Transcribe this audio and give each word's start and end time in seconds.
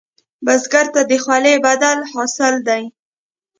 بزګر 0.45 0.85
ته 0.93 1.01
د 1.09 1.11
خولې 1.23 1.53
بدله 1.65 2.05
حاصل 2.13 2.55
دی 2.67 2.83